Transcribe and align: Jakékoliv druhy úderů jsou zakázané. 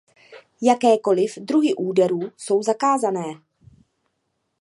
Jakékoliv 0.61 1.33
druhy 1.35 1.75
úderů 1.75 2.19
jsou 2.37 2.63
zakázané. 2.63 3.33